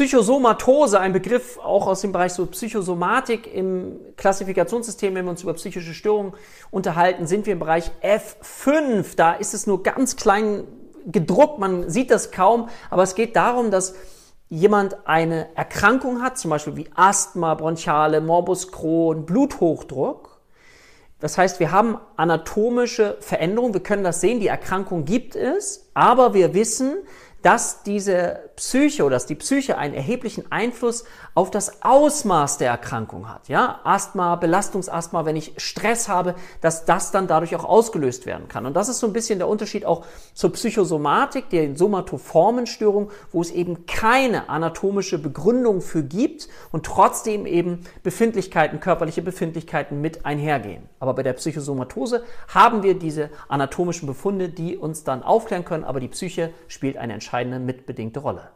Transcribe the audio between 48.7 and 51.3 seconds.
körperliche Befindlichkeiten mit einhergehen. Aber bei